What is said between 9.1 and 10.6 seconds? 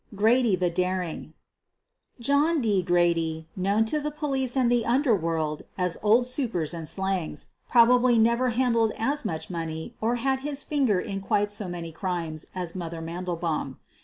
much money or had